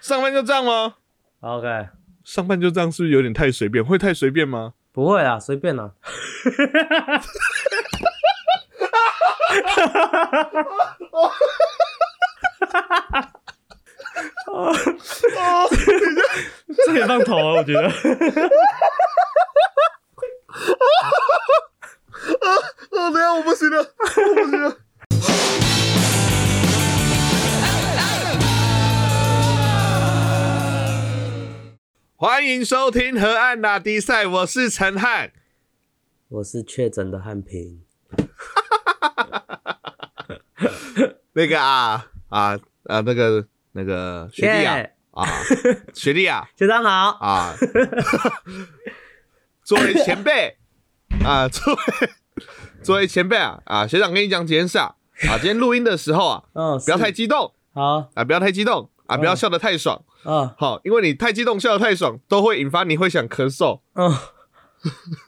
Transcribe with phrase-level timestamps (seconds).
[0.00, 0.94] 上班就这样吗
[1.40, 1.88] ？OK，
[2.24, 3.84] 上班就这样是不是有点太随便？
[3.84, 4.74] 会太随便吗？
[4.92, 5.92] 不会啊，随便啊。
[14.46, 14.78] 哦，
[16.76, 17.82] 这可以放头啊，我觉得。
[22.40, 22.58] 哦，
[22.90, 24.76] 等一下我不行了，我不行了。
[32.22, 35.32] 欢迎收听河岸打比赛，我是陈汉。
[36.28, 37.80] 我是确诊的汉平。
[41.32, 44.94] 那个啊啊啊，那个那个学弟啊耶。
[45.12, 45.26] 啊，
[45.94, 46.90] 学弟啊学长好。
[46.90, 47.56] 啊，
[49.64, 50.58] 作为前辈。
[51.24, 51.80] 啊，作为
[52.82, 54.94] 作为前辈啊啊，学长跟你讲几件事啊。
[55.26, 57.54] 啊，今天录音的时候啊，嗯，不要太激动。
[57.72, 58.10] 好。
[58.12, 58.90] 啊，不要太激动。
[59.06, 63.80] 啊，不要笑得太爽，嗯好，因为你太激动笑得太爽，都会引发你会想咳嗽。
[63.94, 64.12] 嗯，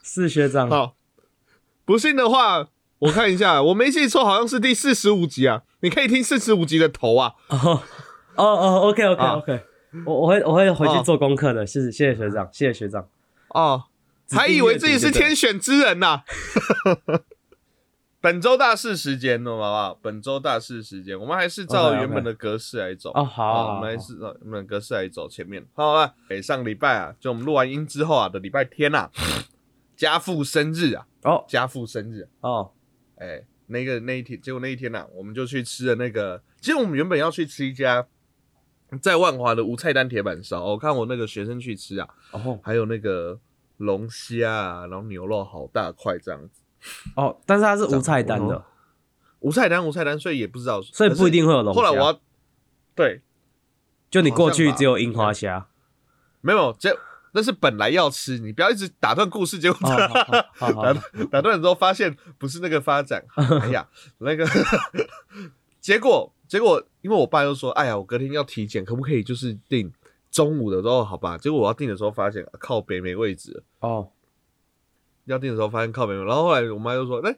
[0.03, 0.69] 是学长。
[0.69, 0.95] 好，
[1.85, 2.67] 不信的话，
[2.99, 7.33] 我看一下，我没记错，好像是第四十五集啊，你可以听四十五集的头啊。
[7.49, 7.81] 哦。
[8.35, 9.33] 哦哦，OK OK 啊。
[9.33, 9.61] OK，
[10.05, 13.07] 我我会我会回哦去做功课的，谢谢谢谢学长，谢谢学长。
[13.49, 13.83] 哦，
[14.31, 16.23] 还以为自己是天选之人呐、
[18.23, 19.99] 本周大事时间，懂了好不好？
[20.01, 23.11] 本周大事时间，我们还是照原本的格式来走。
[23.13, 25.61] 哦好我们还是照原本的格式来走前面。
[25.73, 29.11] 好啊，哎上礼拜啊，就我们录完音之后啊的礼拜天啊，
[29.97, 32.71] 家父生日啊，哦家父生日，哦，
[33.17, 38.07] 哎、那个那一天，结果那一天呢、啊，我们就去吃了那个，其实我们原本要去吃一家
[39.01, 43.37] 在万华的无菜单铁板烧，我看我那个学生去吃啊，哦还有那个
[43.75, 46.61] 龙虾啊，然后牛肉好大块这样子，
[47.15, 48.63] 哦，但是它是无菜单哦的，
[49.39, 51.81] 无菜单无菜单，所以也不知道，所以不一定会有龙虾。
[51.81, 52.19] 后来我要
[52.95, 53.21] 对，
[54.09, 55.67] 就你过去只有樱花虾。
[56.41, 56.97] 没有这
[57.31, 60.07] 那是本来要吃，你不要一直打断故事，结果打，
[61.31, 63.23] 打断了之后发现不是那个发展，
[63.61, 63.87] 哎呀，
[64.19, 64.45] 那个
[65.79, 69.91] 结 果结果，因为我爸又说，哎呀，我隔天要体检，可不可以就是订
[70.29, 71.03] 中午的时候？
[71.03, 74.07] 好吧，结果我要订的时候发现、啊靠北没位置，哦
[75.25, 77.37] 要订的时候发现靠北没，然后后来我妈就说，哎、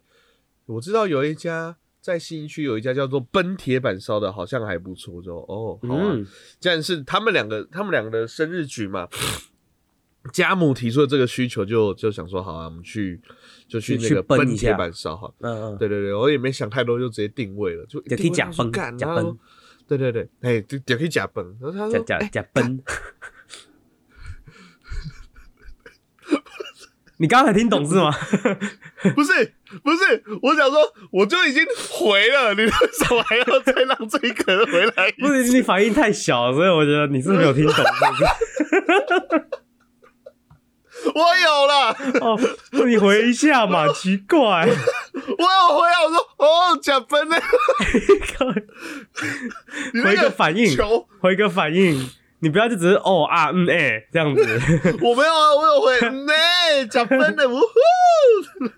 [0.65, 6.25] 我知道有一家在信义区有一家叫做奔铁板烧的，好像还不错，我就哦，好啊，嗯
[6.59, 9.07] 既然是他们两个，他们两个的生日局嘛，
[10.33, 13.21] 家母提出的这个需求就，就想说，好啊，我们去
[13.67, 15.31] 就去那个奔铁板烧哈。
[15.39, 19.37] 嗯嗯，对对对，我也没想太多，就直接定位了，就就可以假崩就说干，假然后崩
[19.87, 21.45] 对对对，哎，就就可以假崩。
[21.61, 22.83] 然后他假说，假，假假奔。
[27.17, 28.11] 你刚才听懂是吗？
[29.15, 29.53] 不是
[29.83, 37.73] 不是，我想说，我就已经回了，你为什么还要再让这一个人回来一不是你反应太小，所以我觉得你是没有听懂。
[37.75, 39.45] 是不是
[41.13, 42.39] 我有了，哦，
[42.85, 44.37] 你回一下嘛，奇怪。
[44.37, 47.37] 我有回啊，我说哦，假分呢，
[50.03, 52.09] 回个反应球回个反应，
[52.45, 54.43] 你不要就只是哦啊嗯哎、这样子。
[55.01, 56.31] 我没有啊，我有回，呢，
[56.87, 58.69] 假崩的，呜呼，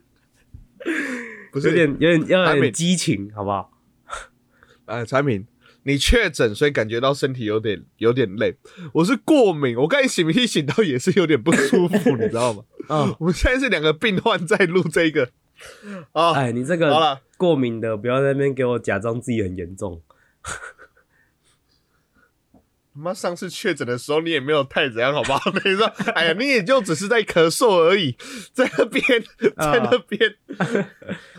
[1.51, 3.69] 不是有点有点要有点激情，好不好？
[4.85, 5.45] 哎， 产品，
[5.83, 8.55] 你确诊，所以感觉到身体有点有点累。
[8.93, 12.63] 我是过敏，我刚才醒一醒到也是有点不舒服，你知道吗？
[12.87, 15.27] 啊， 我们现在是两个病患在录这个
[16.13, 16.31] 啊。
[16.31, 20.01] 哎，你这好个了，过敏的，不要在那边给我假装自己很严重。
[22.97, 25.51] 他妈上次确诊的时候你也没有太怎样，好不好？
[25.63, 25.85] 你说，
[26.15, 28.17] 哎呀，你也就只是在咳嗽而已，
[28.53, 29.03] 在那边，
[29.55, 30.35] 在那边，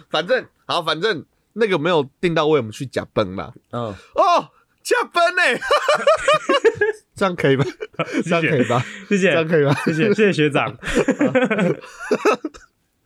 [0.09, 1.25] 反正好，反正
[1.55, 3.53] 那个没有定到位，我们去假崩吧。
[3.73, 4.49] 嗯，哦，
[4.85, 5.43] 假崩呢？
[7.17, 7.65] 这样可以吧？
[8.25, 8.87] 这样可以吧？
[9.09, 9.75] 谢谢这样可以吧？
[9.85, 10.79] 谢谢谢谢学长。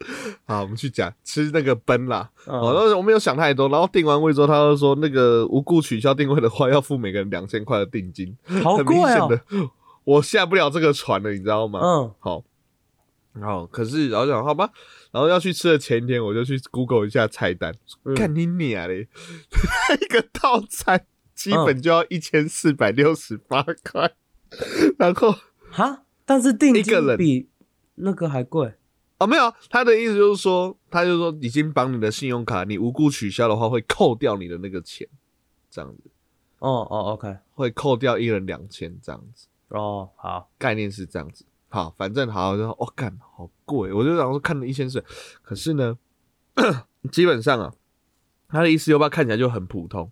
[0.46, 2.30] 好，我们去讲吃那个奔啦。
[2.46, 2.58] 嗯。
[2.58, 9.28] 哦，那我没有想太多，然后定完位之后，他就说那个无故取消定位的话，要付每个人两千块的定金，好贵很明显哦。
[9.28, 9.40] 的，
[10.04, 11.80] 我下不了这个船了，你知道吗？
[11.82, 12.44] 嗯，好，
[13.32, 14.70] 然后可是然后讲好吧，
[15.10, 18.14] 然后要去吃的前一天，我就去 Google 一下菜单，嗯。
[18.14, 19.08] 看你娘嘞，
[20.00, 21.64] 一个套餐基嗯。
[21.64, 24.12] 本就要一千四百六十八块，
[24.98, 25.34] 然后
[25.70, 27.48] 哈，但是定金比
[27.94, 28.74] 那个还贵。
[29.22, 35.06] 哦，没有啊，他的意思就是说，他就说已经绑你的信用卡，你无故取消的话会扣掉你的那个钱，
[35.70, 36.10] 这样子。
[36.58, 41.44] 哦哦，OK，会扣掉一人两千这样子，哦好，概念是这样子。
[41.68, 45.04] 好，反正好，我就说哦，干好贵，我就想说看了一千四，
[45.42, 45.96] 可是呢，
[47.10, 47.72] 基本上啊，
[48.48, 50.10] 他的意思又把看起来就很普通，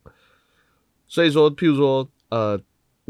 [1.07, 2.61] 所以说，譬如说，呃，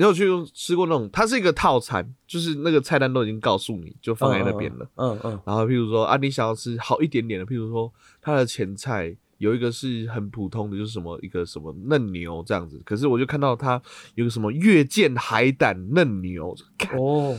[0.00, 0.24] 你有去
[0.54, 1.10] 吃过那种？
[1.12, 4.90] 它是一个套餐，就是那个菜单都已经告诉你，就放在那边了。
[4.94, 7.92] 嗯嗯然后譬如说啊，你想要吃好一点点的，譬如说
[8.22, 12.80] 它的前菜有一个是很普通的，就是什么一个什么嫩牛这样子。
[12.82, 13.78] 可是我就看到它
[14.14, 16.56] 有个什么月见海胆嫩牛，
[16.96, 17.36] 哦，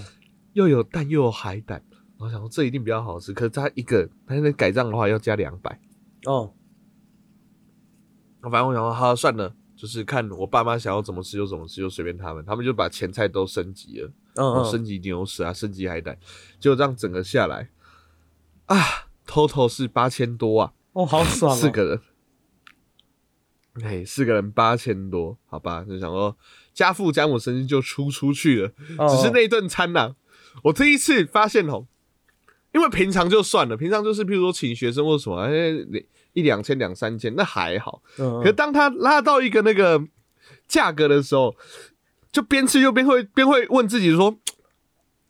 [0.54, 1.84] 又有蛋又有海胆，
[2.20, 3.34] 我想说这一定比较好吃。
[3.34, 5.80] 可是它一个它那改账的话要加两百，
[6.28, 6.54] 哦，
[8.44, 12.46] 反正我想说好算了，就是看我爸妈想要怎么吃就怎么吃，就随便他们。
[12.46, 14.08] 他们就把前菜都升级了。
[14.36, 16.16] 嗯嗯，哦升级牛舌啊，升级海胆，
[16.60, 17.68] 就这样整个下来
[18.68, 18.78] 啊
[19.26, 22.00] ，total 是八千多啊，哦，好爽哦，四个人，
[23.82, 26.38] 哎，四个人八千多，好吧，就想说
[26.76, 30.16] 家父家母生日就出出去了，哦，只是那顿餐呐、
[30.66, 31.88] 我第一次发现哦，
[32.72, 35.52] 因为平常就算了，平常就是譬如说请学生或什么，哎，
[36.34, 40.02] 一两千两三千那还好，嗯，嗯可是当他拉到一个那个
[40.68, 41.56] 价格的时候，
[42.32, 44.38] 就边吃又边会边会问自己说。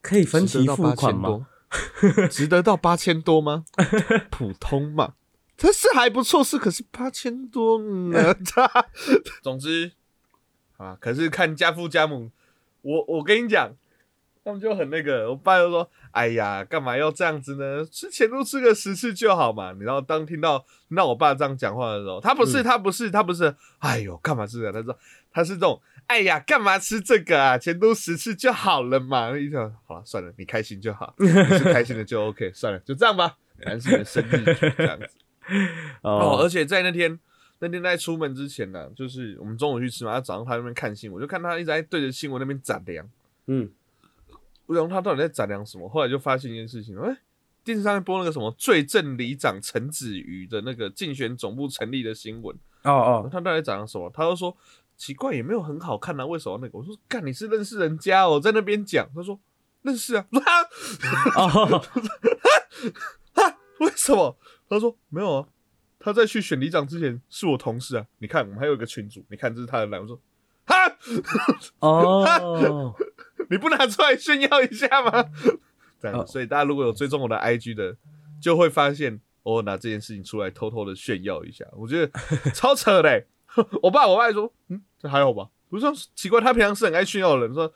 [0.01, 1.29] 可以分期付款吗？
[1.29, 1.45] 多？
[2.27, 3.65] 值得到八千多吗？
[4.31, 5.13] 普通嘛，
[5.55, 8.35] 这是还不错，是可是八千多呢。
[9.43, 9.91] 总之
[10.77, 12.31] 啊，可是看家父家母，
[12.81, 13.75] 我我跟你讲，
[14.43, 17.85] 他们就很那个，我爸就说：“哎呀，干嘛要这样子呢？
[17.91, 20.57] 吃前都吃个十次就好嘛。”你知道，当听到
[20.87, 24.71] 听到我爸这样讲话的时候，他不是、嗯他不是他不是，哎呦，干嘛吃这个？
[24.71, 24.97] 他说
[25.31, 27.57] 他是这种，哎呀，干嘛吃这个啊？
[27.57, 29.37] 前都十次就好了嘛。
[29.37, 33.37] 一想，好了，算了，你开心就好，你是开心的就 OK， 算了，就这样吧。
[33.63, 35.07] 男生的生日局这样子。
[36.01, 37.19] 哦，而哦，且在那天
[37.59, 43.07] 那天在出门之前呢、就是我们中午去吃嘛，他早上他在那边看新闻，我就看他一直在对着新闻那边展量，
[43.45, 43.69] 嗯，
[44.71, 45.89] 我想他到底在展量什么？
[45.89, 47.17] 后来就发现一件事情，哎、
[47.63, 54.09] 电视上面播那个什么最正里长陈子瑜的那个竞选总部成立的新闻，哦哦，他到底在展量什么？
[54.13, 54.55] 他就说
[54.95, 56.77] 奇怪，也没有很好看啊，为什么那个？
[56.77, 59.39] 我说干，你是认识人家哦，在那边讲，他说
[59.81, 60.61] 认识啊，我说啊
[61.35, 61.83] 哦，
[63.35, 64.37] 啊，为什么？
[64.69, 65.47] 他说没有啊，
[65.99, 68.05] 他在去选里长之前是我同事啊。
[68.19, 69.99] 你看，我们还有一个群主，你看这是他的来。
[69.99, 70.17] 我说
[70.65, 70.97] 哈，
[71.79, 72.93] 哦，
[73.49, 75.25] 你不拿出来炫耀一下吗？
[76.01, 77.95] 这样所以大家如果有追踪我的 IG 的，
[78.41, 82.11] 就会发现我拿这件事情出来偷偷的炫耀一下，我觉得
[82.53, 83.27] 超扯嘞欸、
[83.83, 85.49] 我爸我爸说，嗯，这还好吧？
[85.69, 87.71] 不是说奇怪，他平常是很爱炫耀的人，说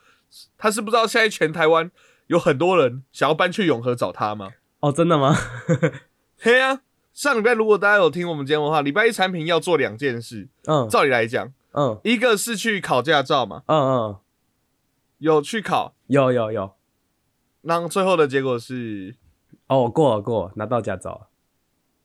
[0.58, 1.90] 他是不知道现在全台湾
[2.26, 4.50] 有很多人想要搬去永和找他吗？
[4.80, 5.34] 哦，真的吗？
[6.38, 6.80] 嘿啊，
[7.14, 10.48] 上礼拜如果大家有听我们节目的话，礼拜一产品要做两件事。
[10.66, 12.00] 嗯照理来讲，嗯。
[12.02, 14.18] 一个是去考驾照嘛，嗯嗯，
[15.18, 16.74] 有去考，有有有，
[17.62, 19.14] 那最后的结果是，
[19.68, 21.28] 哦，我过了过了，拿到驾照了。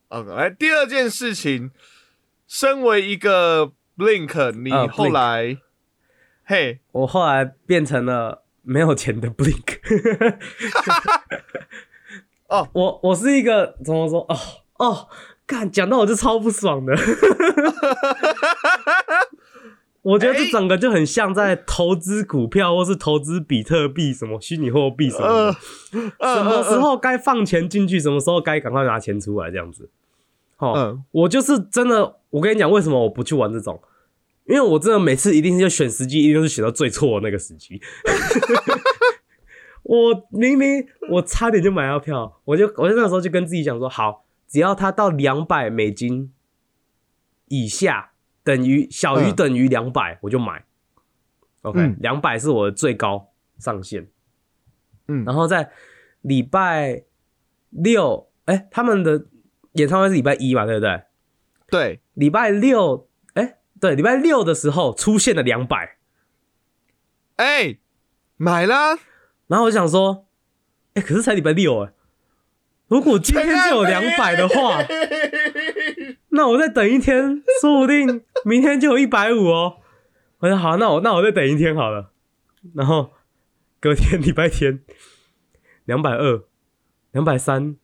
[0.08, 1.70] 呃，来第二件事情，
[2.46, 5.56] 身为一个 Blink，你呃后来，
[6.44, 9.80] 嘿，我后来变成了没有钱的 Blink。
[12.48, 14.20] 哦，我我是一个怎么说？
[14.28, 14.36] 哦
[14.76, 15.08] 哦，
[15.46, 16.94] 干讲到我就超不爽的。
[20.02, 25.52] 我觉得这整个就很像在投资股票，或是投资比特币、什么虚拟货币什么
[26.20, 29.88] 什么时候该放钱进去，什么时候该赶快拿钱出来，这样子。
[30.58, 33.80] 哦，嗯我就是真的，我跟你讲，为什么我不去玩这种？
[34.46, 37.80] 因为我真的每次一定是就选时机，一定是选到最错的那个时机。
[39.84, 46.32] 我明明我差点就买到票，我就我就那时候就跟自己讲说，好，只要它到两百美金
[47.48, 48.11] 以下，
[48.44, 50.64] 等于小于嗯等于两百、我就买。
[51.62, 54.08] OK，嗯两百、是我的最高上限。
[55.08, 55.70] 嗯然后在
[56.20, 57.04] 礼拜
[57.70, 59.26] 六，哎、他们的
[59.72, 61.02] 演唱会是礼拜一嘛，对不对？
[61.68, 65.96] 对，礼拜六，哎、对，礼拜六的时候出现了两百，
[67.36, 67.78] 哎，
[68.36, 68.98] 买了，
[69.46, 70.26] 然后我想说，
[70.94, 71.92] 哎、可是才礼拜六哎、
[72.88, 74.82] 如果今天就有两百的话，
[76.34, 79.76] 那我再等一天，说不定明天就有一百五哦。
[80.40, 82.10] 我说好，那我那我再等一天好了。
[82.74, 83.12] 然后
[83.78, 84.80] 隔天 礼拜天，
[85.84, 86.42] 两百二、
[87.12, 87.76] 两百三、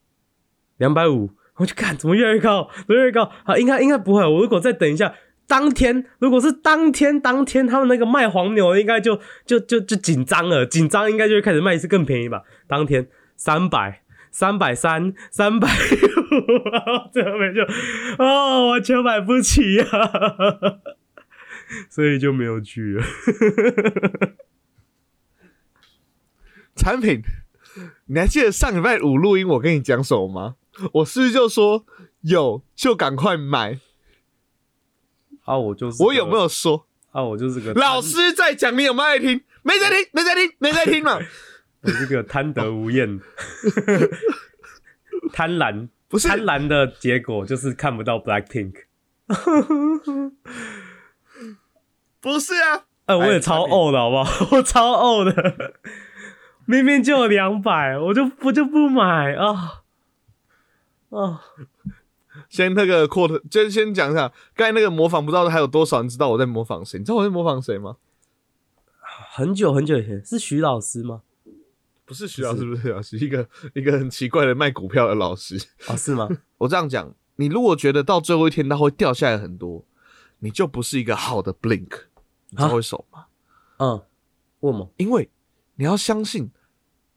[0.79, 3.31] 两百五，我就看怎么越来越高，怎么越来越高。
[3.45, 4.23] 好，应该应该不会。
[4.23, 5.15] 我如果再等一下，
[5.47, 12.45] 当天如果是当天当天他们那个卖黄牛，应该就就就就紧张了，紧张应该就会开始卖一次更便宜吧。
[12.67, 14.03] 当天三百。
[14.39, 17.61] 三百三、三百五，最后面就，
[18.23, 19.85] 哦，完全买不起呀、
[21.91, 23.05] 所以就没有去了。
[26.77, 27.21] 产品，
[28.07, 30.55] 你还记得上礼拜五录音我跟你讲什么吗？
[30.93, 31.85] 我是不是就说
[32.21, 33.81] 有就赶快买？
[35.43, 36.87] 啊，我就是我有没有说？
[37.11, 37.25] 啊？
[37.25, 39.41] 我就是个老师在讲，你有没有爱听？
[39.65, 41.19] 没在听，没在听，没在听嘛。
[41.83, 43.21] 我这个贪得无厌，
[45.33, 48.75] 贪婪不是贪婪的结果就是看不到 Blackpink。
[52.21, 54.49] 不是啊，呃，我也超哎呕的好不好？
[54.57, 55.75] 我超呕的，
[56.67, 59.85] 明明就有两百，我就我就不买啊
[61.11, 61.41] 啊！
[62.49, 66.99] 先那个 quote，先先讲一下，刚才那个模仿不知道还有多少人知道我在模仿谁？
[66.99, 67.97] 你知道我在模仿谁吗？
[69.31, 71.23] 很久很久以前是徐老师吗？
[72.09, 75.63] 不是徐老师，不是徐老师， 一个一个很奇怪的卖股票的老师。
[75.87, 76.27] 哦，是吗？
[76.57, 79.85] 我这样讲，你如果觉得到最后一天它会掉下来很多，
[80.39, 82.05] 你就不是一个好的 blink，
[82.49, 83.27] 你知道为什么吗？
[83.77, 84.03] 嗯，
[84.61, 84.91] 为什么？
[84.97, 85.31] 因为
[85.77, 86.51] 你要相信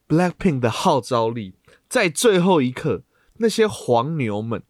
[0.10, 1.54] Blackpink 的号召力，
[1.88, 3.04] 在最后一刻，
[3.38, 4.62] 那些黄牛们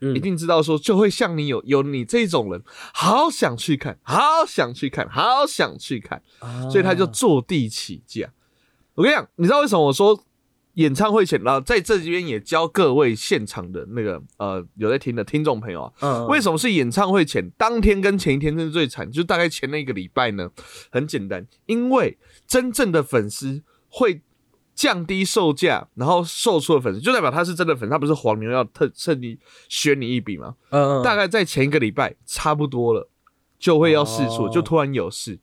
[0.00, 2.62] 嗯一定知道说，就会像你有有你这种人，
[2.94, 8.32] 好想去看，好想去看，好想去看，啊所以他就坐地起价。
[8.94, 10.18] 我跟你讲，你知道为什么我说
[10.74, 19.10] 演唱会前，然后在这边也教各位现场的那个呃有在听的听众朋友啊，嗯，为什么是演唱会前当天跟前一天是最惨？
[19.10, 20.50] 就大概前那一个礼拜呢？
[20.90, 24.20] 很简单，因为真正的粉丝会
[24.74, 30.56] 降低售价，然后售出的粉丝就代表他是真的粉，他不是黄牛要特趁你削你一笔嘛。
[30.70, 33.08] 嗯嗯，大概在前一个礼拜差不多了，
[33.58, 35.38] 就会要试出，哦就突然有事。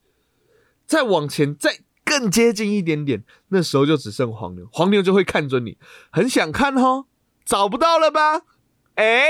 [0.86, 1.80] 再往前，再
[2.12, 5.78] 更接近一点点，那时候就只剩黄牛，黄牛就会看准你，
[6.10, 7.06] 很想看哦，
[7.46, 8.42] 找不到了吧？
[8.96, 9.28] 哎、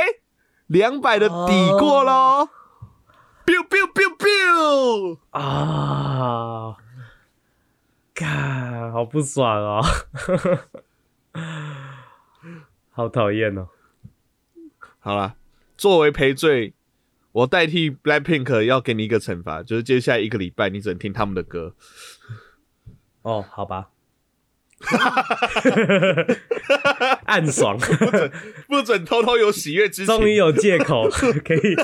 [0.66, 2.50] 两百的抵过喽、
[3.46, 6.76] biu biu biu biu，啊，
[8.16, 9.84] 看，好不爽哦，
[12.90, 13.68] 好讨厌哦。
[14.98, 15.36] 好啦，
[15.78, 16.74] 作为赔罪，
[17.32, 21.76] 我代替 Blackpink 要给你一个惩罚，就是接下来一个礼拜你只能听他们的歌。
[23.24, 23.90] 哦，好吧，
[27.26, 27.78] 暗爽，
[28.68, 30.08] 不准偷偷有喜悦之情。
[30.08, 31.08] 终于有借口
[31.46, 31.76] 可以。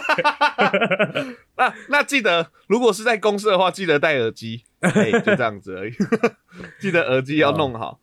[1.55, 4.63] 那那记得，如果是在公司的话，记得戴耳机。
[4.79, 5.93] 哎、就这样子而已。
[6.79, 7.99] 记得耳机要弄好。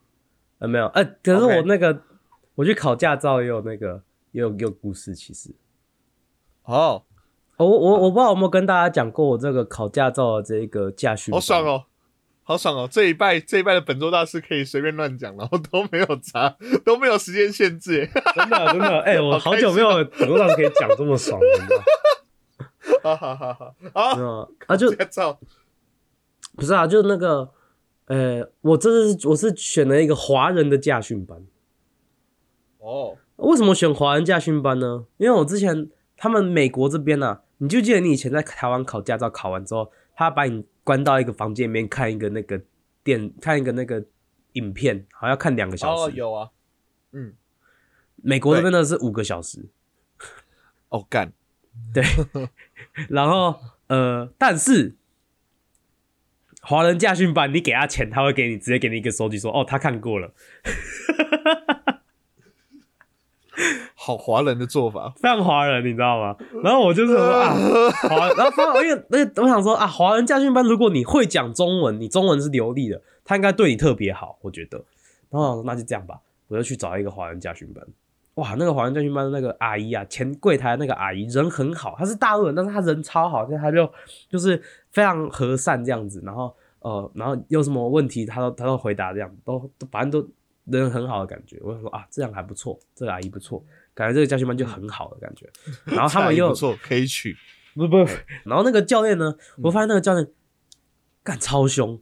[0.58, 2.02] 呃，没有，呃，可是我那个
[2.56, 5.54] 我去考驾照也有那个也有也有故事，其实。
[6.64, 7.04] 哦，
[7.58, 11.64] 我我我不知道有没有跟大家讲过我这个考驾照的这个驾训，好爽！
[11.64, 11.84] 哦，
[12.46, 12.88] 好爽哦！
[12.90, 18.08] 这一拜这一拜的本周大师可以随便乱讲，然后都没有查， 都没有时间限制。
[18.14, 21.84] 哎真的真的， 哎、我好久没有很多上可以讲这么爽的，你知道吗
[23.02, 24.90] 好好好好好，没有啊，就
[26.54, 27.50] 不是啊，就那个，
[28.06, 31.42] 呃，我这是我是选了一个华人的驾训班。
[32.78, 35.06] 哦，为什么选华人驾训班呢？
[35.16, 42.62] 因为我之前他们美国这边啊，你就记得你以前在台湾考驾照考完之后，他把你关到一个房间里面看一个那个
[43.02, 44.04] 电，看一个那个
[44.52, 46.02] 影片，好像要看两个小时。
[46.02, 46.50] 哦有啊，
[47.12, 47.34] 嗯，
[48.16, 49.66] 美国这边的是五个小时，
[50.90, 51.32] 哦干，
[51.92, 52.04] 对。
[53.08, 54.94] 然后呃，但是
[56.60, 60.34] 华人驾训班，你给他钱，他会给你直接给你一个收据说，哦，他看过了。
[64.04, 65.10] 好华人的做法。
[65.16, 66.36] 非常华人，你知道吗？
[66.62, 67.54] 然后我就是说 啊，
[68.02, 74.76] 华，然后因为那我想说啊，华人家训班，如果你会讲中文，你中文是流利的，他应该对你特别好，我觉得。
[75.30, 77.82] 然后我说那就这样吧，我就去找一个华人家训班。
[78.34, 83.88] 哇，那个华人家训班的那个阿姨啊，前柜台那个阿姨人很好，她是大陆人，但是她人超好，所以她就
[84.28, 86.20] 就是非常和善这样子。
[86.26, 90.28] 然后呃，然后有什么问题，她都她都回答这样，都都反正都
[90.64, 91.60] 人很好的感觉。
[91.62, 93.62] 我就说啊，这样还不错，这个阿姨不错，
[93.94, 95.50] 感觉这个家训班就很好的感觉。
[95.84, 97.36] 然后他们 又不错，可以取。
[97.74, 97.96] 不不，
[98.44, 100.28] 然后那个教练呢，我发现那个教练
[101.22, 102.00] 干超凶，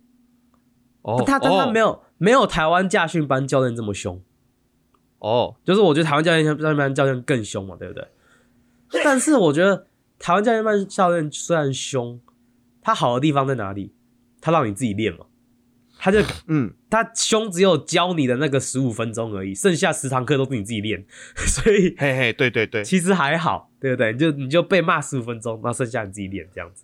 [1.01, 4.23] 哦，他但他没有有没有台湾驾训班教练这么凶，
[5.19, 8.07] 哦，就是我觉得台湾教练教训班教练更凶嘛，对不对？
[9.03, 9.87] 但是我觉得
[10.19, 12.21] 台湾教练班教练虽然凶，
[12.83, 13.95] 他好的地方在哪里？
[14.43, 15.25] 他让你自己练嘛，
[16.03, 16.19] 他就
[16.49, 21.05] 嗯，他胸只有教你的那个十五分钟而已，剩下十堂课都是你自己练，
[21.47, 24.13] 所以嘿嘿，对对对，其实还好，对不对？
[24.13, 26.83] 你就你就被骂十五分钟，那剩下你自己练这样子。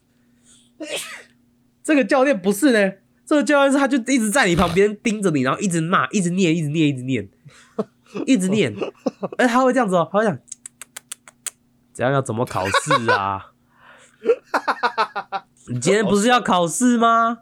[1.82, 2.92] 这个教练不是呢，
[3.26, 7.28] 这个教练是他就一直在你旁边盯着你，然后一直骂，一直念，一直念，一直念，
[8.24, 8.72] 一直念。
[9.38, 10.38] 哎，他会这样子哦，他会讲，
[11.92, 13.50] 怎样要怎么考试啊？
[15.66, 17.38] 你今天不是要考试吗？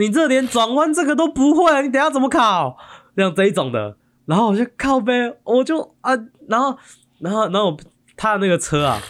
[0.00, 2.78] 你这连转弯这个都不会，你等下怎么考？
[3.16, 6.12] 像这一种的，然后我就靠呗，我就啊，
[6.48, 6.78] 然后
[7.18, 7.76] 然后然后
[8.16, 9.02] 他的那个车啊，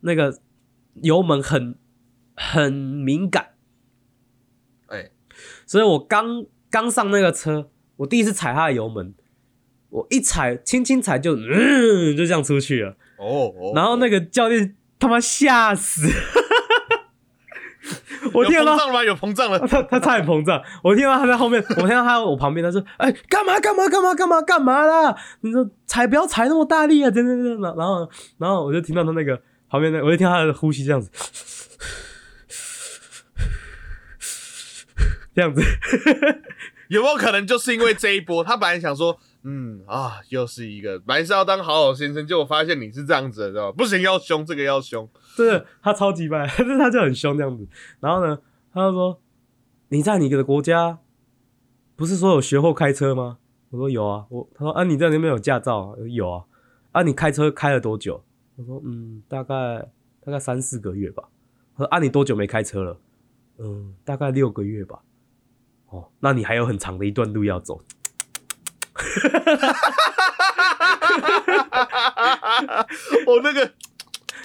[0.00, 0.36] 那个
[1.00, 1.76] 油门很
[2.34, 3.50] 很敏感，
[4.88, 5.10] 哎，
[5.64, 9.14] 所以我刚刚上那个车，我第一次踩他的油门，
[9.90, 12.96] 我一踩，轻轻踩就，嗯，就这样出去了。
[13.18, 16.08] 哦哦，然后那个教练他妈吓死，
[18.32, 19.04] 我听到他膨胀了吗？
[19.04, 19.58] 有膨胀了。
[19.66, 25.16] 他他差点膨胀，我听到他在后面，我听到他在我旁边，他说：“哎、干嘛干嘛干嘛干嘛干嘛啦？
[25.40, 28.08] 你说踩不要踩那么大力啊！”真的真的，然后
[28.38, 31.10] 然后我就听到他那个旁边的，我就听到他的呼吸这样子，
[35.34, 35.60] 这样子，
[36.88, 43.76] 有没有可能就是因为这一波，他本来想说，嗯啊，又是一个，本来是要当好好先生，结果发现你是这样子的，知道吧？
[43.76, 45.08] 不行，要凶，这个要凶。
[45.36, 47.66] 真的他超级白， 但是他就很凶这样子。
[48.00, 48.38] 然后呢，
[48.72, 49.20] 他就说
[49.88, 50.98] ：“你在你的国家
[51.96, 53.38] 不是说有学后开车吗？”
[53.70, 56.44] 我说：“有啊。”我他说：“啊，你在那边有驾照？”有啊。
[56.92, 58.22] 啊，你开车开了多久？
[58.56, 59.88] 我说：“嗯，大概
[60.24, 61.24] 大概三四个月吧。”
[61.76, 63.00] 他说：“啊，你多久没开车了？”
[63.58, 65.00] 嗯，大概六个月吧。
[65.88, 67.80] 哦，那你还有很长的一段路要走。
[73.26, 73.72] 我那个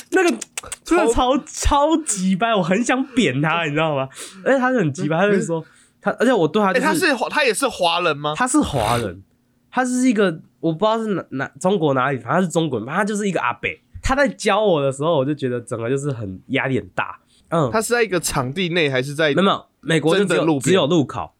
[0.11, 0.37] 那个
[0.83, 4.07] 真的超超级掰，我很想扁他， 你知道吗？
[4.43, 5.63] 而且他是很急掰，他就说
[6.01, 8.33] 他，而且我对他、哎、就是他是华他也是华人吗？
[8.35, 9.21] 他是华人，
[9.69, 13.81] 他是一个我不知道是哪哪中国哪里，反正他是中国人，反正他就是一个阿北。
[14.01, 17.19] 他在教我的时候，我就觉得整个就是很压力很大。
[17.49, 21.33] 嗯，他是在一个场地内还是在没有美国就只有只有路考，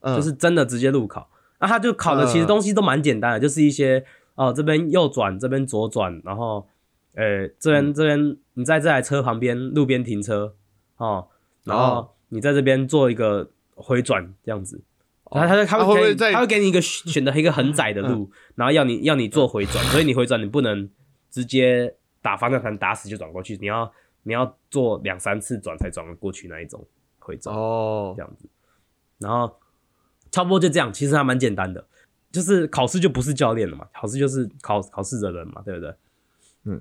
[0.00, 1.28] 嗯就是真的直接路考。
[1.58, 4.04] 那他就考的其实东西都蛮简单的，就是一些
[4.36, 6.64] 哦这边右转，这边左转，然后
[7.14, 10.54] 呃这边这边你在这台车旁边路边停车
[10.96, 11.28] 哦，
[11.64, 14.80] 然后哦你在这边做一个回转这样子。
[15.30, 20.88] 然后他就他啊会给他会给你一个选择一个很窄的路，然后要你要你做回转，所以你回转你不能
[21.28, 23.90] 直接打方向盘打死就转过去，你要
[24.22, 26.86] 你要做两三次转才转得过去那一种
[27.18, 27.56] 回转。
[27.56, 28.46] 哦这，样子，
[29.18, 29.56] 然后
[30.30, 31.84] 差不多就这样，其实还蛮简单的，
[32.30, 35.94] 就是考试就不是教练了嘛，考试就是考考试的人嘛，对不对？
[36.64, 36.80] 嗯，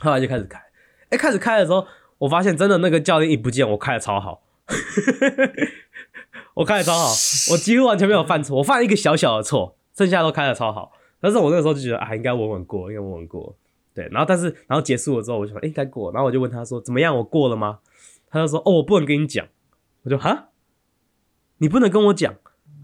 [0.00, 0.62] 后来就开始开，
[1.10, 1.86] 哎、开始开的时候，
[2.18, 4.42] 我发现真的那个教练一不见，我开的超好，
[6.54, 7.08] 我开的超好，
[7.52, 10.92] 我几乎完全没有犯错，我犯了一个小小的错，剩下都开的超好。
[11.20, 13.56] 但是我那个时候就觉得啊，应该稳稳过，应该稳稳过。
[13.94, 16.12] 对，然后但是然后结束了之后，我就想，哎、应该过。
[16.12, 17.16] 然后我就问他说，怎么样？
[17.16, 17.78] 我过了吗？
[18.28, 19.46] 他就说，哦，我不能跟你讲。
[20.02, 20.48] 我就哈，
[21.58, 22.34] 你不能跟我讲。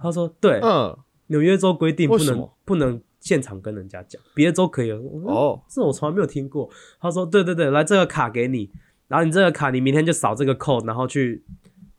[0.01, 4.91] 他说，对，嗯，纽约州规定不能不能现场跟人家讲，别的州可以。
[4.91, 6.69] 哦，哦，这我从来没有听过。
[7.01, 8.71] 他说，对对对，来这个卡给你，
[9.09, 11.45] 然后你这个卡你明天就扫这个扣，然后去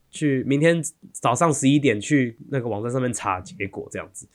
[0.10, 4.28] 去明天早上十一点去那个网站上面查结果这样子。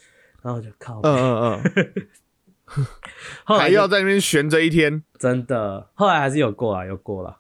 [0.43, 2.07] 然后我就靠，嗯嗯嗯，
[3.45, 5.03] 后来就还要在那边悬着一天。
[5.19, 7.39] 真的，后来还是有过了，有过了。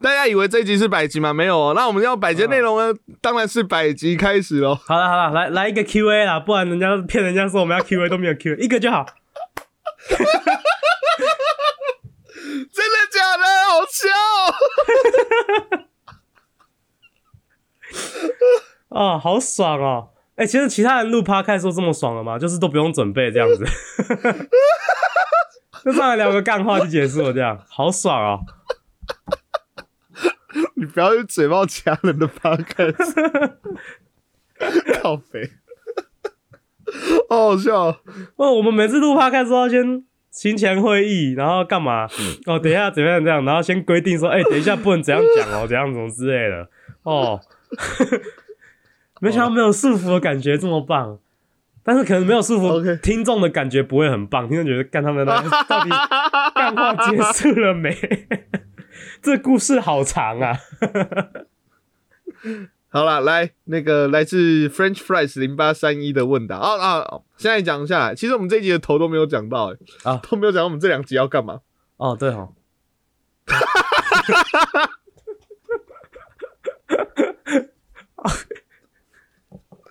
[0.00, 1.32] 大家以为这一集是百集吗？
[1.32, 1.72] 没有哦。
[1.74, 2.92] 那我们要百集的内容呢？
[3.20, 4.74] 当然是百集开始喽。
[4.74, 9.04] 好了好了，来来一个 Q A 啦，不然人家 骗人家说我们要 Q A 都没有 Q 一个就好。
[12.72, 13.44] 真的假的？
[13.68, 14.08] 好笑
[18.90, 19.10] 哦！
[19.14, 20.10] 哦，好爽哦！
[20.36, 22.38] 哎、其实其他人录 podcast 都这么爽了吗？
[22.38, 23.64] 就是都不用准备这样子，
[25.84, 28.40] 就上来聊个干话就结束了，这样好爽哦！
[30.78, 33.52] 你不要用嘴炮掐人的 podcast，
[35.02, 35.50] 靠背，
[37.28, 37.96] 好好笑哦。
[38.36, 42.06] 哦，我们每次录 podcast 都要先行前会议，然后干嘛？
[42.46, 46.68] 哦，等一下怎么样这样，然后先规定说，哎、等一下不能怎样讲哦，怎样怎么之类的。
[47.02, 47.40] 哦，
[49.20, 51.18] 没想到没有束缚的感觉这么棒，
[51.82, 55.90] 但是可能没有束缚 OK 听众的感觉不会很棒，听众觉得干他们那到底
[56.54, 57.96] 干话结束了没？
[59.22, 60.58] 这故事好长啊！
[62.90, 66.98] 好了，来那个来自 French Fries 零八三一的问答啊啊！
[67.00, 71.60] 啊现在讲下来，其实我们这一集的头都没有讲到、欸，啊都没有讲我们这两集要干嘛。
[71.96, 72.54] 哦，对哦。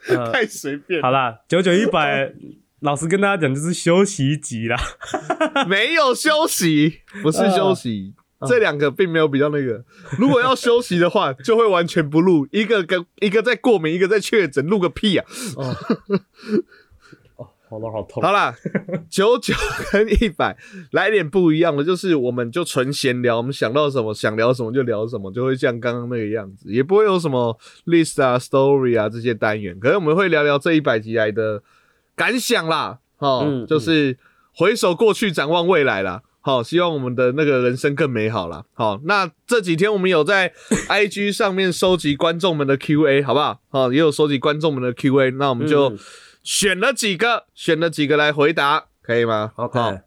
[0.09, 2.33] 呃，太随便，好啦，九九一百，
[2.79, 4.77] 老实跟大家讲，就是休息一集啦。
[5.67, 8.15] 没有休息，不是休息。
[8.47, 9.83] 这两个并没有比较那个，
[10.19, 15.25] 如果要休息的话， 就会完全不录，一个跟一个在过敏，一个在确诊，录个屁啊！
[15.55, 15.75] 哦，
[17.37, 18.21] 哦，好了，好痛。
[18.21, 18.53] 好啦，
[19.09, 19.55] 九九
[19.91, 20.55] 跟一百
[20.91, 31.63] 来点不一样的，就是我们就纯闲聊，我们想到什么想聊什么就聊什么，就会像刚刚那个样子，也不会有什么 list 啊、story 啊这些单元，可是我们会聊聊这一百集来的
[32.15, 34.15] 感想啦，哦，嗯就是
[34.53, 36.21] 回首过去，展望未来啦。
[36.47, 38.63] 好，希望我们的那个人生更美好啦。
[38.73, 40.53] 好，那这几天我们有在
[40.87, 43.59] IG 上面收集观众们的 Q&A，好不好？
[43.67, 45.99] 好，也有收集观众们的 Q&A，那我们就嗯
[46.43, 49.97] 选了几个，选了几个来回答，可以吗 OK，好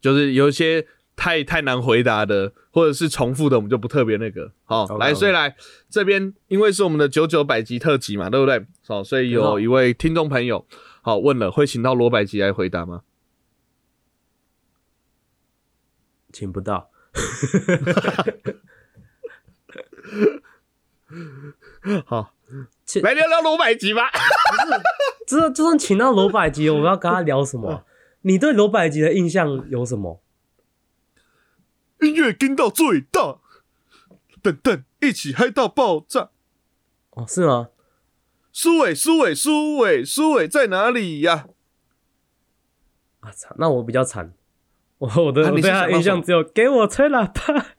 [0.00, 4.50] 就是有一些太太难回答的，或者是重复的，我们就不特别那个。
[4.64, 5.54] 好来所以来
[5.88, 8.60] 这边，因为是我们的九九百集特辑嘛，对不对？
[8.88, 10.66] 好，所以有一位听众朋友，
[11.00, 13.02] 好问了，会请到罗百吉来回答吗？
[16.32, 16.90] 请不到。
[22.04, 22.34] 好
[22.84, 24.10] 请，来聊聊罗百吉吧。
[25.26, 27.84] 这就算请到罗百吉，我们要跟他聊什么？
[28.22, 30.22] 你对罗百吉的印象有什么？
[32.00, 33.40] 音乐跟到最大，
[34.42, 36.30] 等等，一起嗨到爆炸。
[37.10, 37.70] 哦，是吗？
[38.52, 41.48] 苏伟，苏伟，苏伟，苏伟在哪里呀、
[43.20, 44.32] 啊操，那我比较惨，
[44.98, 47.66] 我我的、啊我对他的印象只有给我吹喇叭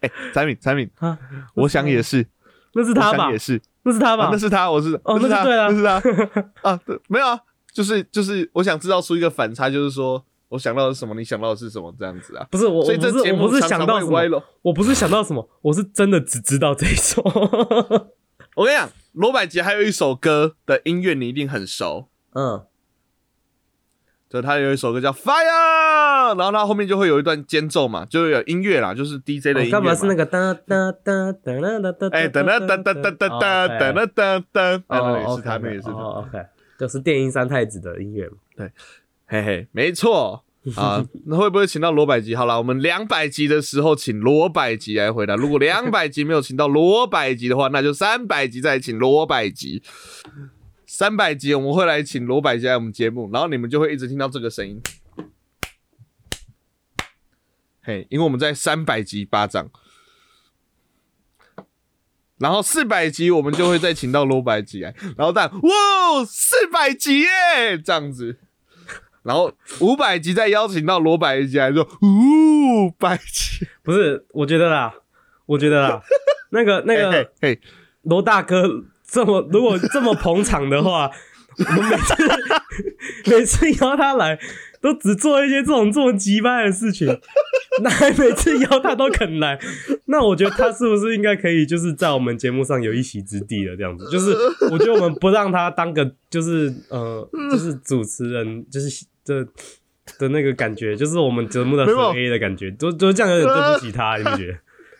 [0.00, 1.18] 哎、产品，产品，啊，
[1.54, 2.26] 我想也是，
[2.74, 3.38] 那是他吧也？
[3.38, 3.60] 是。
[3.82, 4.24] 那是他吧？
[4.26, 7.40] 啊，那是他，我是哦那是他，那那是他 啊，对，没有啊，
[7.72, 12.46] 就是就是，我想制造出一个反差，就是说我想到的是什么，你想到的是什么，这样子啊。
[12.50, 14.42] 不是我，所以这我不是节目不是想到什么，楼。
[14.62, 17.22] 我不是想到什么，我是真的只知道这一首。
[18.56, 22.64] 我跟你讲，罗百吉还有一首歌的音乐你一定很熟，嗯，
[24.30, 32.08] 就他有一首歌叫 Fire，然后他后面就会有一段间奏嘛，就有音乐啦，就是 DJ 的音乐干嘛是那个哒哒哒哒哒哒哒？
[32.16, 35.92] 哎，等等等等等等等等等等等，哎，那哦也是他那也是他。
[35.94, 36.38] 哦，OK，
[36.78, 38.36] 就是电音三太子的音乐嘛。
[39.26, 40.44] 嘿嘿，没错
[40.76, 41.04] 啊。
[41.26, 42.36] 那会不会请到罗百吉？
[42.36, 45.34] 好了，我们两百集的时候请罗百吉来回答。
[45.34, 49.82] 如果两百集没有请到罗百吉的话，那就三百集再请罗百吉。
[50.92, 54.82] 三百集我们会来请罗百吉来我们节目，然后你们就会一直听到这个声音。
[57.80, 59.70] 嘿，因为我们在三百集巴掌，
[62.38, 68.40] 然后四百集我们就会再请到罗百吉来，然后但哇四百集耶这样子，
[69.22, 74.92] 然后五百集再邀请到罗百吉来说五百集，不是，我觉得啦，
[75.46, 76.02] 我觉得啦，
[76.50, 77.60] 那个那 嘿个嘿嘿，
[78.02, 81.10] 罗大哥这么如果这么捧场的话，
[81.58, 82.14] 我们每次
[83.30, 84.38] 每次邀他来，
[84.80, 87.08] 都只做一些这种这么鸡巴的事情，
[87.82, 89.58] 那还每次邀他都肯来，
[90.06, 93.76] 那我觉得他是不是应该可以就是在我们节目上有一席之地了？
[93.76, 94.34] 这样子，就是
[94.70, 99.46] 我觉得我们不让他当个就是呃就是主持人，就是这。
[100.18, 104.58] 的那个感觉，就是我们节目的 A 的感觉，都都这样有点对不起他，你不觉得？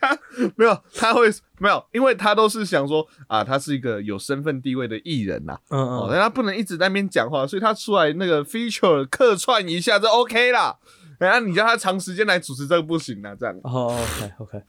[0.55, 10.77] 没有他会没有，因为他都是想说啊，他是一个有身份地位的艺人呐、嗯哦，嗯，但他不能一直在那边讲话，所以他出来那个 feature 客串一下就 OK 啦。
[11.19, 13.55] 然后你叫他长时间来主持这个不行啊，这样。
[13.63, 14.61] 哦，OK OK，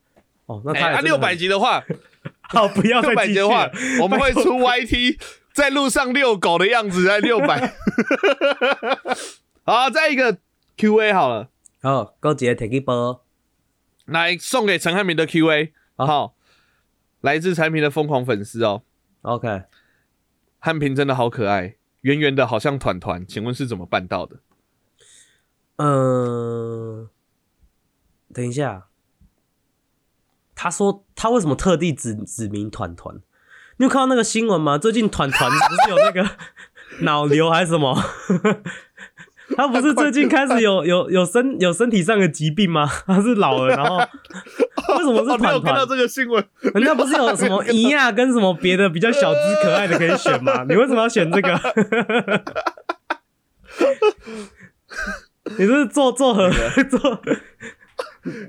[0.44, 1.82] 哦，那哎，他六百很集的话，
[2.42, 3.70] 好，不要六再继续百集的话。
[4.02, 5.18] 我们会出 YT
[5.54, 7.74] 在路上遛狗的样子，在六百。
[9.64, 10.36] 好，再一个
[10.76, 11.48] QA 好了，
[11.80, 13.22] 好，高杰 take 一波。
[14.06, 16.36] 来送给陈汉明的 QA，好好，
[17.20, 18.82] 来自产品的疯狂粉丝哦
[19.22, 19.64] ，OK，
[20.58, 24.40] 汉平真的好可爱，圆圆的好像团团，请问是怎么办到的？
[25.76, 27.08] 嗯，
[28.32, 28.88] 等一下，
[30.54, 33.20] 他说他为什么特地指指名团团？
[33.78, 34.76] 你有看到那个新闻吗？
[34.78, 36.36] 最近团团不是有那个
[37.02, 37.96] 脑瘤还是什么？
[39.56, 42.86] 他不是最近开始有有有身有身体上的疾病吗？
[43.06, 45.86] 他是老了，然后为什么是团团看到？
[45.86, 46.44] 这个新闻？
[46.74, 50.64] 人家不是有什么一亚跟什么别的比较小只可爱的可以选吗？
[50.68, 51.60] 你为什么要选这个？
[55.58, 56.50] 你是做做何
[56.88, 57.20] 做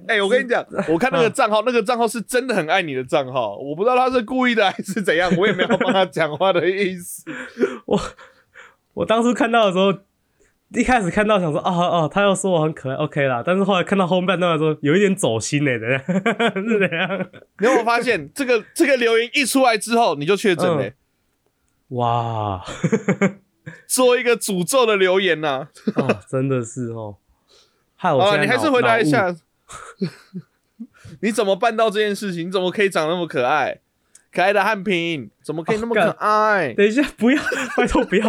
[0.07, 7.23] 哎、我跟你讲，我看那个账号，那个账号是真的很爱你的账号，我不知道他是故意的还是怎样，我也没有帮他讲话的意思。
[8.93, 9.91] 我当初看到的时候，
[10.73, 13.43] 一开始看到想说哦哦，他又说我很可爱，OK 啦。
[13.45, 15.77] 但是后来看到后半段的时候，有一点走心呢、欸，
[16.67, 17.29] 是怎样？
[17.59, 20.93] 你有没有发现，这个这个留言一出来之后，你就确诊了、嗯
[21.89, 22.63] 哇，
[23.87, 27.17] 做一个诅咒的留言呐、哦，真的是哦。
[27.95, 29.07] 害我好了，现在脑你还是回答一。
[29.07, 29.35] 下，
[31.21, 32.47] 你怎么办到这件事情？
[32.47, 33.79] 你怎么可以长那么可爱？
[34.33, 36.75] 可爱的汉平怎么可以那么可哦爱雾？
[36.77, 37.39] 等一下，不要，
[37.77, 38.27] 拜托不要，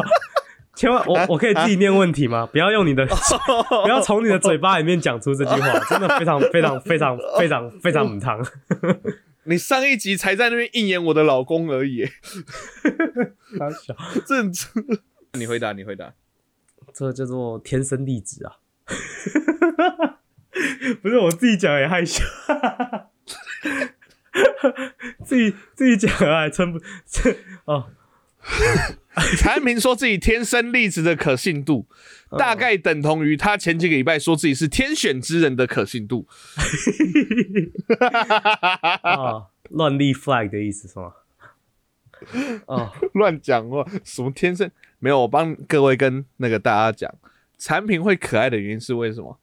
[0.77, 2.47] 千万我我可以自己念问题吗？
[2.53, 3.07] 不要用你的，
[3.85, 8.45] 不要从你的嘴巴里面讲出这句话， 真的非常非常非常非常非常母汤。
[9.45, 12.07] 你上一集才在那边应演我的老公而已，
[13.59, 13.95] 傻小
[14.27, 14.43] 这
[15.39, 16.15] 你回答，你回答。
[16.93, 18.53] 这叫做天生丽质啊。
[21.03, 22.23] 不是我自己讲也害羞，
[25.25, 27.35] 自己自己讲还撑不撑
[27.65, 27.91] 哦。
[29.38, 31.87] 产品说自己天生丽质的可信度，
[32.37, 36.27] 大概等同于他前几个礼拜说自己是天选之人的可信度。
[39.03, 41.12] 啊， 乱立 flag 的意思是吗？
[42.66, 45.20] 哦，乱讲话，什么天生没有？
[45.20, 47.14] 我帮各位跟那个大家讲，
[47.59, 49.38] 产品会可爱的原因是为什么？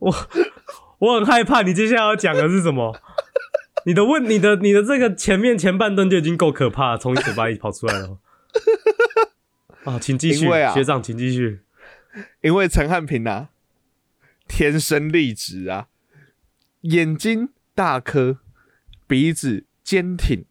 [0.00, 0.14] 我
[0.98, 3.00] 我很害怕，你接下来要讲的是什么？
[3.86, 8.18] 你的问，你的你的这个前面前半段就已经够可怕，从你嘴巴里跑出来了。
[9.84, 11.60] 啊，请继续，学长，请继续。
[12.40, 13.50] 因为陈汉平啊，
[14.48, 15.86] 天生丽质啊，
[16.80, 18.38] 眼睛大颗，
[19.06, 20.44] 鼻子坚挺，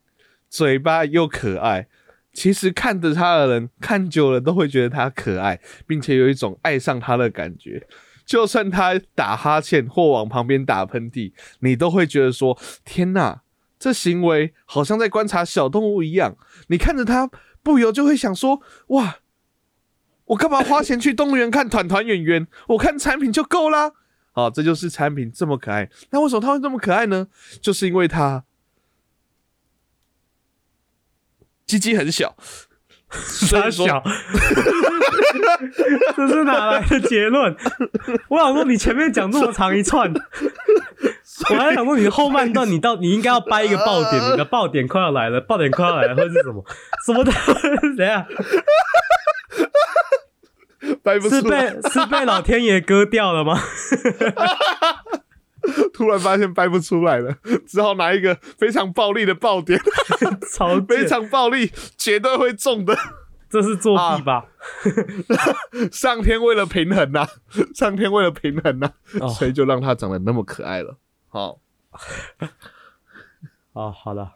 [0.49, 1.87] 嘴巴又可爱。
[2.31, 7.85] 其实看着他的人，看久了都会觉得他可爱，并且有一种爱上他的感觉。
[8.25, 13.41] 就算他打哈欠或往旁边打喷嚏，你都会觉得说：“天哪，
[13.77, 16.35] 这行为好像在观察小动物一样。”
[16.67, 17.29] 你看着他，
[17.61, 19.19] 不由就会想说：“哇，
[20.25, 22.47] 我干嘛花钱去动物园看团团圆圆？
[22.69, 23.91] 我看产品就够啦。
[24.33, 25.89] ”好，这就是产品这么可爱。
[26.09, 27.27] 那为什么他会这么可爱呢？
[27.61, 28.43] 就是因为他
[31.65, 32.35] 鸡鸡很小。
[33.25, 34.03] 傻小，
[36.15, 37.55] 这是哪来的结论？
[38.29, 40.13] 我想说，你前面讲这么长一串，
[41.49, 46.63] 我还想说，你后半段你到你应该要掰一个爆点，你的爆点快要来了，爆点快要来了，或者是什么
[47.05, 47.31] 什么的？
[47.95, 48.25] 谁啊？
[51.03, 53.59] 掰不出是被是被老天爷割掉了吗？
[55.93, 57.35] 突然发现掰不出来了，
[57.67, 59.79] 只好拿一个非常暴力的爆点，
[60.53, 62.95] 超非常暴力，绝对会中的。
[63.49, 64.47] 这是作弊吧？
[65.91, 67.25] 上天为了平衡呐，
[67.73, 68.91] 上天为了平衡呐，
[69.37, 70.97] 所以就让它长得那么可爱了。
[71.29, 71.59] 好，
[73.73, 74.35] 哦，好了，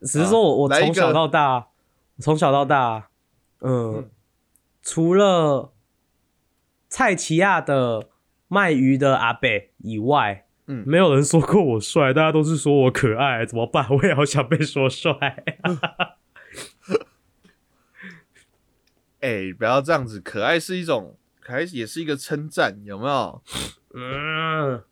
[0.00, 1.66] 只是说我我从小到大，
[2.18, 3.08] 从小到大，
[3.60, 4.08] 嗯，
[4.82, 5.72] 除了
[6.88, 8.08] 蔡奇亚的。
[8.48, 13.86] 卖鱼的阿贝以外，嗯，没有人说过我帅，大家都是说我可爱，怎么办？
[13.96, 15.12] 我也好想被说帅。
[19.20, 23.42] 哎，不要这样子，可爱是一种，可爱也是一个称赞，有没有？
[23.96, 24.82] 嗯，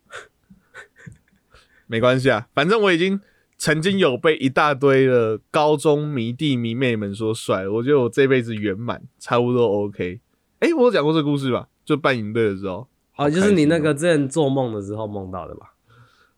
[1.87, 3.21] 没关系啊，反正我已经
[3.59, 10.21] 曾经有被一大堆的高中迷弟迷妹们说帅，我觉得我这辈子圆满，差不多 OK。
[10.61, 11.69] 哎，我有讲过这故事吧？
[11.85, 12.89] 就办营队的时候。
[13.17, 15.75] 哦，就是你那个之前做梦的时候梦到的吧？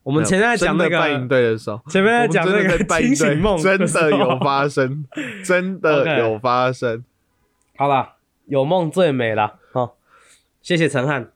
[0.02, 5.06] 我们前面在讲那个拜营队的时候，前面在讲那个 清醒梦，真的有发生，
[5.44, 7.04] 真的有发生。
[7.76, 9.58] 好了，有梦最美了。
[9.72, 9.96] 好，
[10.60, 11.32] 谢谢陈汉。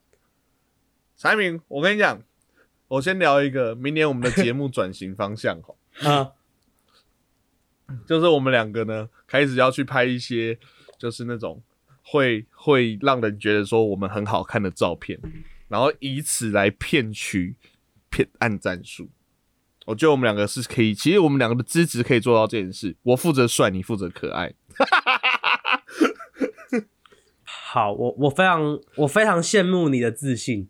[1.17, 2.21] 柴明，我跟你讲，
[2.87, 5.73] 我先聊一个明年我们的节目转型方向哈。
[6.09, 6.31] 啊，
[8.05, 10.59] 就是我们两个呢，开始要去拍一些，
[10.97, 11.61] 就是那种。
[12.11, 15.17] 会会让人觉得说我们很好看的照片，
[15.69, 17.55] 然后以此来骗取
[18.09, 19.09] 骗按战术。
[19.85, 22.95] 我觉得我们两个是可以，其实我们两个的资质可以做到这件事。
[23.01, 24.53] 我负责帅，你负责可爱。
[27.43, 30.69] 好，我我非常我非常羡慕你的自信。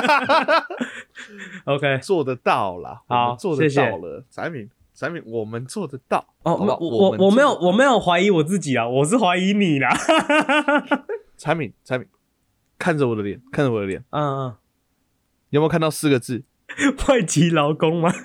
[1.64, 4.68] OK，做得到了，好，做得到了，产品。
[4.94, 9.90] 产品我们做得到哦，我我我没有我没有怀疑我自己啊，我是怀疑你啦。
[11.36, 12.08] 产品产品，
[12.78, 14.56] 看着我的脸，看着我的脸，嗯嗯，
[15.50, 16.44] 有没有看到四个字？
[17.08, 18.12] 外籍劳工吗？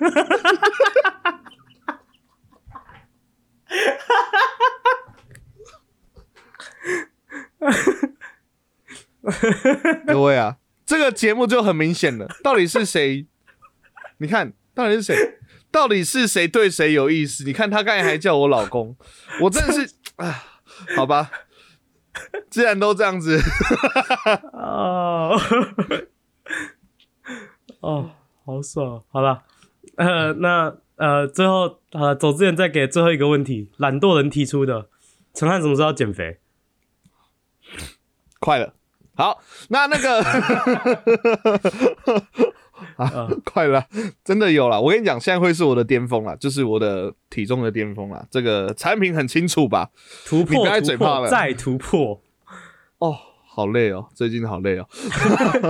[10.06, 13.26] 各位啊，这个节目就很明显了，到底是谁？
[14.18, 15.37] 你看，到底是谁？
[15.70, 17.44] 到底是谁对谁有意思？
[17.44, 18.96] 你看他刚才还叫我老公，
[19.42, 20.44] 我真的是啊，
[20.96, 21.30] 好吧，
[22.50, 23.38] 既然都这样子，
[24.52, 25.38] 哦，
[27.80, 28.10] 哦，
[28.44, 29.42] 好爽，好了，
[29.96, 34.88] 呃，那呃，最后呃，走之前再给最后一个问题，懒惰人提出的，
[35.34, 36.40] 陈汉什么时候要减肥？
[38.40, 38.74] 快了，
[39.14, 40.22] 好，那那个。
[42.96, 43.84] 啊， 快了，
[44.24, 44.80] 真的有了。
[44.80, 48.26] 我跟你讲，现在会是我的巅峰了，就是我的体重的巅峰了。
[48.30, 49.90] 这个产品很清楚吧？
[50.24, 52.20] 突破，突破，再突破。
[52.98, 54.88] 哦，好累哦，最近好累哦，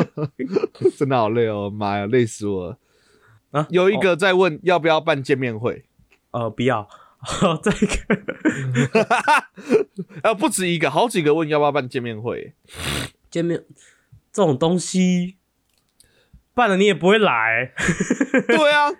[0.96, 2.78] 真的好累哦，妈呀，累死我了。
[3.50, 5.84] 啊，有一个在问要不要办见面会？
[6.30, 6.88] 呃，不要。
[7.20, 7.96] 好，再一个
[10.22, 12.54] 呃，不止一个，好几个问要不要办见面会。
[13.30, 13.64] 见面
[14.32, 15.36] 这种东西
[16.58, 17.70] 办了你也不会来，
[18.48, 18.90] 对啊，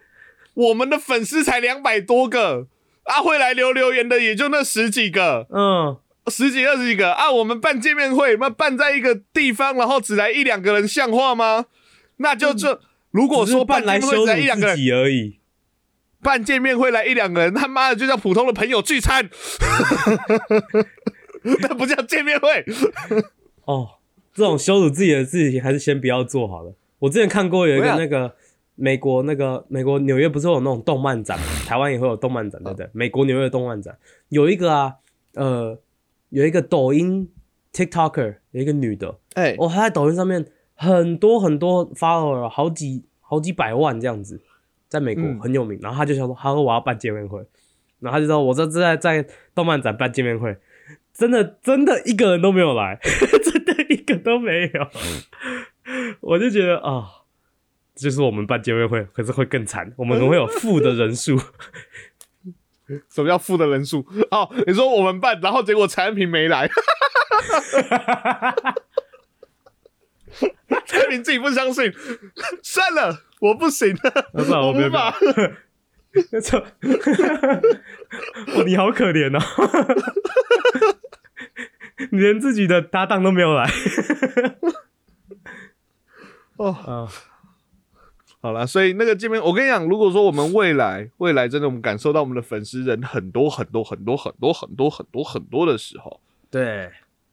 [0.55, 2.69] 我们的粉丝才两百多个，
[3.03, 5.97] 啊，会来留留言的也就那十几个，嗯，
[6.29, 7.33] 十几二十几个啊。
[7.33, 11.67] 我们办见面会，那办在一个地方，然后只来一两个人，像话吗？
[12.19, 15.41] 那就这，如果说办来见面会羞辱只来一两个人，自己而已。
[16.23, 19.29] 办见面会来一两个人，他妈的就叫普通的朋友聚餐，
[21.43, 22.65] 那不叫见面会。
[23.65, 23.99] 哦，
[24.33, 26.73] 这种羞辱自己的事情还是先不要做好了。
[26.99, 28.35] 我之前看过有一个那个
[28.75, 32.89] 美国那个美国纽约不是有那种动漫展吗，台湾也会有动漫展，对不对？
[32.93, 33.97] 美国纽约的动漫展
[34.29, 34.95] 有一个啊，
[35.35, 35.79] 呃，
[36.31, 37.29] 有一个抖音
[37.73, 44.41] TikToker 有一个女的，哎、哦，她在抖音上面很多很多 follower，好几好几百万这样子，
[44.89, 45.79] 在美国嗯很有名。
[45.83, 47.45] 然后她就想说，她说我要办见面会，
[48.01, 50.57] 然后她就说我这这在在动漫展办见面会，
[51.13, 52.99] 真的真的一个人都没有来，
[53.43, 54.89] 真的一个都没有。
[56.21, 57.05] 我就觉得啊、
[57.95, 61.39] 这就是我们办见面会，可是会更惨，我们可能会有负的人数。
[63.11, 64.07] 什么叫负的人数？
[64.31, 66.67] 哦，你说我们办，然后结果产品没来，
[70.87, 71.93] 产品自己不相信，
[72.63, 75.15] 算了，我不行了，没有无法。
[78.65, 79.41] 你好可怜哦，
[82.11, 83.71] 你 连自己的搭档都没有来
[86.59, 87.09] 哦，啊！
[88.41, 96.91] 好了，所以那个见面，我跟你讲，如果说我们未来未来真的我们感受到我们的粉丝人很多很多很多很多很多很多很多的时候，对，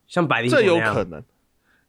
[0.08, 1.24] 像百灵这有可能。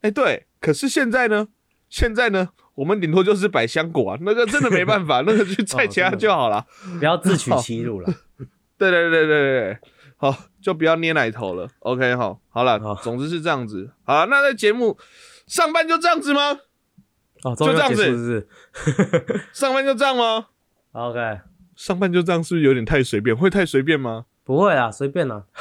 [0.01, 1.47] 哎、对，可是现在呢？
[1.89, 2.49] 现在呢？
[2.75, 6.63] 我们顶多就是百香果啊，那个真的没办法， 那个去菜其他就好了。
[6.99, 8.13] 不要自取其辱了。
[8.77, 9.77] 对对对对对对，
[10.17, 11.67] 好，就不要捏奶头了。
[11.79, 13.89] OK，好，好了好，总之是这样子。
[14.03, 14.95] 好了，那在节目
[15.47, 16.59] 上班就这样子吗？
[17.43, 18.47] 哦，就这样子是不是
[19.53, 20.47] 上班就这样吗
[20.91, 21.39] ？？OK，
[21.75, 23.35] 上班就这样是不是有点太随便？
[23.35, 24.25] 会太随便吗？
[24.43, 25.43] 不会啊，随便啊。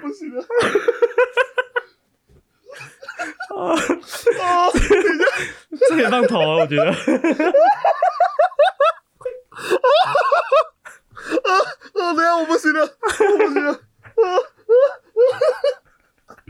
[0.00, 0.44] 不行了，
[3.56, 3.76] 啊
[5.88, 6.84] 这可以放头啊，我觉得。
[6.84, 6.94] 啊
[11.50, 13.72] 啊，等下我不行了，我不行了。
[13.72, 15.34] 啊啊啊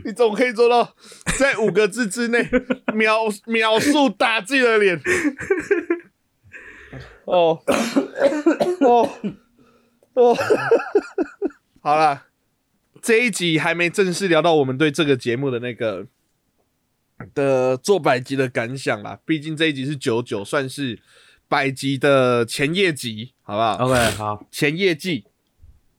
[0.03, 0.95] 你总可以做到
[1.37, 2.49] 在五个字之内
[2.93, 4.99] 秒秒速打自己的脸。
[7.25, 7.61] 哦
[8.79, 9.09] 哦
[10.13, 10.35] 哦，
[11.81, 12.25] 好了，
[13.01, 16.07] 这一集还没正式聊到我们对这个节目的那个
[17.33, 19.19] 的做百集的感想啦。
[19.25, 20.99] 毕竟这一集是九九，算是
[21.47, 25.25] 百集的前夜集，好不好？OK，好，前业绩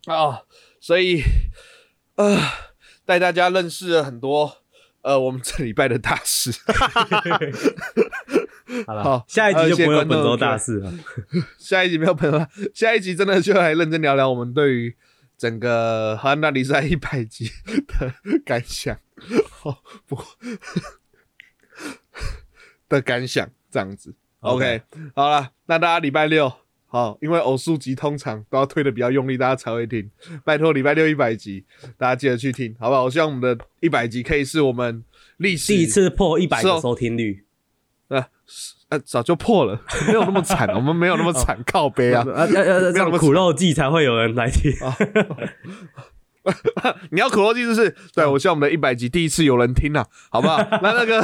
[0.06, 0.42] 啊、
[0.80, 1.22] 所以
[2.16, 2.38] 呃，
[3.04, 4.58] 带大家认识了很多
[5.02, 6.52] 呃我们这礼拜的大事。
[8.86, 10.92] 好了，好下一集就不会有本周大事了。
[11.58, 14.96] 下一集没有朋友，下一集真的就来认真聊聊我们对于
[15.36, 17.50] 整个哈纳比赛一百集
[17.86, 18.12] 的
[18.44, 18.96] 感想。
[19.62, 20.24] 哦，不过
[22.92, 24.14] 的感想这样子。
[24.40, 24.82] OK，,
[25.14, 26.52] 好了，那大家礼拜六
[26.86, 30.10] 好，因为偶数集通常都要推的比较用力，大家才会听。
[30.44, 31.64] 拜托，礼拜六一百集，
[31.96, 33.04] 大家记得去听，好不好？
[33.04, 35.02] 我希望我们的一百集可以是我们
[35.38, 37.44] 历史第一次破一百的收听率
[38.08, 38.26] 呃
[38.90, 42.22] 呃早就破了， 没有那么惨， 我们没有那么惨，靠背啊。
[42.34, 44.70] 啊，要要要苦肉计才会有人来听。
[47.10, 50.58] 你要苦肉计就是，对我希望我们的一百集第一次有人听啊，好不好？
[50.82, 51.20] 那那个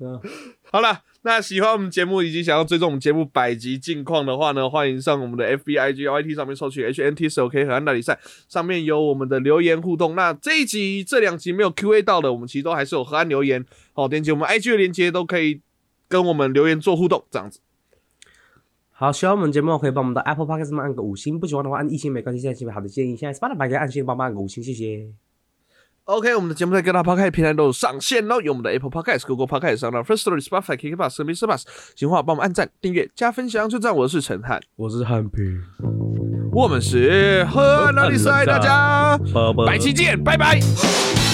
[0.00, 0.20] 嗯，
[0.70, 10.14] 好了，那喜欢我们节目以及想要追踪我们节目百集近况的话呢，欢迎上我们的 FB、IG、YT 上面搜取 HNT 手 K 和安大比赛，上面有我们的留言互动。
[10.14, 15.62] 那这一集、这两集没有 QA 到的，我们其实都还是有河岸留言，好，点击我们 IG 的链接都可以
[16.06, 17.60] 跟我们留言做互动，这样子。
[19.00, 23.16] 好，喜欢我们节目可以帮我们到 Apple Podcast 上面按个五星，不喜欢的话按一星没关系，现在是好的建议。
[23.16, 25.06] 现在 Spotify 可以按星帮忙按个五星，谢谢。
[26.02, 31.46] OK，我们的节目在各大 Podcast 平台都有上线喽，有我们的 Apple Podcast、Google Podcast、上到 First Story、Spotify、KK Bus 和 Mr.
[31.46, 31.62] Bus，
[31.94, 33.96] 喜欢的话帮我们按赞、订阅、加分享，就这样。
[33.96, 35.62] 我是陈汉，我是汉平，
[36.50, 41.27] 我们是河岸拉力赛，大家拜拜百期见，拜拜。